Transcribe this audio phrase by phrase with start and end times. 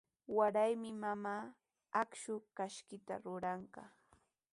[0.37, 1.43] Waraymi mamaa
[2.01, 3.83] akshu kashkita ruranqa.